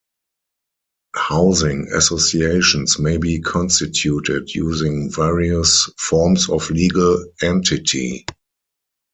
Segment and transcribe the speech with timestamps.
[1.15, 8.25] Housing associations may be constituted using various forms of legal entity.